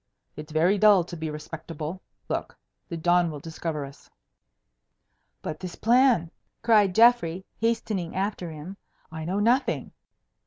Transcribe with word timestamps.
It's 0.35 0.51
very 0.51 0.79
dull 0.79 1.03
to 1.03 1.15
be 1.15 1.29
respectable. 1.29 2.01
Look! 2.27 2.57
the 2.89 2.97
dawn 2.97 3.29
will 3.29 3.39
discover 3.39 3.85
us." 3.85 4.09
"But 5.43 5.59
this 5.59 5.75
plan?" 5.75 6.31
cried 6.63 6.95
Geoffrey, 6.95 7.45
hastening 7.59 8.15
after 8.15 8.49
him; 8.49 8.77
"I 9.11 9.25
know 9.25 9.39
nothing." 9.39 9.91